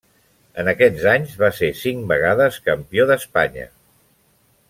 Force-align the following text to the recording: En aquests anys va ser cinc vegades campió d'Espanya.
En 0.61 0.69
aquests 0.71 1.03
anys 1.11 1.35
va 1.41 1.49
ser 1.57 1.69
cinc 1.81 2.09
vegades 2.13 2.59
campió 2.71 3.07
d'Espanya. 3.13 3.67